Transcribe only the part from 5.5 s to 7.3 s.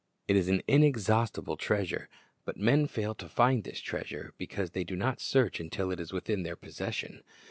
until it is within their possession.